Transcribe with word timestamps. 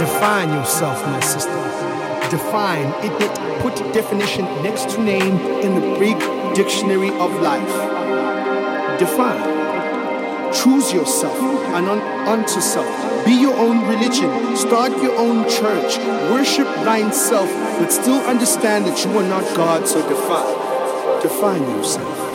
Define 0.00 0.48
yourself, 0.54 1.04
my 1.04 1.20
sister. 1.20 1.60
Define 2.30 2.86
it, 3.04 3.60
put 3.60 3.74
definition 3.92 4.46
next 4.62 4.88
to 4.88 5.02
name 5.02 5.36
in 5.60 5.74
the 5.74 5.98
big 5.98 6.16
dictionary 6.54 7.10
of 7.10 7.30
life. 7.42 7.74
Define. 8.98 10.52
Choose 10.54 10.90
yourself 10.94 11.36
and 11.76 11.86
un- 11.86 12.00
unto 12.26 12.62
self. 12.62 12.88
Be 13.26 13.32
your 13.32 13.54
own 13.54 13.86
religion. 13.88 14.56
Start 14.56 14.92
your 15.02 15.16
own 15.18 15.46
church. 15.50 15.98
Worship 16.32 16.66
thine 16.82 17.12
self, 17.12 17.50
but 17.78 17.92
still 17.92 18.20
understand 18.22 18.86
that 18.86 19.04
you 19.04 19.10
are 19.18 19.28
not 19.28 19.44
God, 19.54 19.86
so 19.86 20.00
define. 20.08 21.20
Define 21.20 21.62
yourself. 21.76 22.29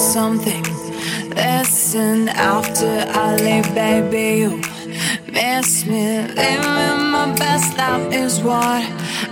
Something. 0.00 0.64
Listen, 1.36 2.28
after 2.30 3.04
I 3.08 3.36
leave, 3.36 3.74
baby, 3.74 4.40
you 4.40 4.62
miss 5.30 5.84
me. 5.84 6.22
Living 6.22 7.10
my 7.10 7.34
best 7.36 7.76
life 7.76 8.10
is 8.12 8.40
what 8.40 8.82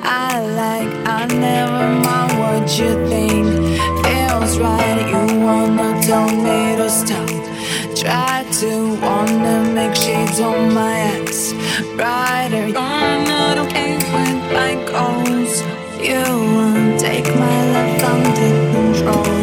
I 0.03 0.39
like. 0.63 0.93
I 1.09 1.27
never 1.27 1.89
mind 2.05 2.39
what 2.39 2.79
you 2.79 2.91
think. 3.09 3.47
Feels 4.05 4.59
right. 4.59 5.01
You 5.11 5.41
wanna 5.41 6.01
tell 6.03 6.29
me 6.29 6.77
to 6.77 6.91
stop. 6.91 7.29
Try 7.97 8.45
to 8.61 9.01
wanna 9.01 9.73
make 9.75 9.95
shades 9.95 10.39
on 10.39 10.75
my 10.75 11.01
ex 11.17 11.53
brighter. 11.97 12.67
You're 12.69 13.19
not 13.33 13.57
okay 13.65 13.97
with 13.97 14.41
my 14.53 14.73
goals. 14.93 15.63
You 15.99 16.23
won't 16.55 17.01
take 17.01 17.27
my 17.35 17.59
life 17.73 18.05
under 18.05 18.51
control. 18.73 19.38